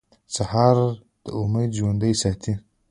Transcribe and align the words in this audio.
سهار 0.35 0.77
د 1.23 1.25
امید 1.41 1.69
ژوندی 1.77 2.13
ساتي. 2.21 2.53